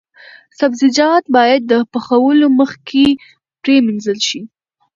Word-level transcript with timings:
سبزیجات 0.59 1.23
باید 1.35 1.61
د 1.71 1.73
پخولو 1.91 2.47
مخکې 2.59 3.05
پریمنځل 3.61 4.19
شي. 4.27 4.41